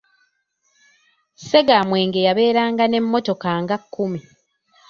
[1.35, 4.19] Ssegamwenge yabeeranga n'emmotoka nga kkumi.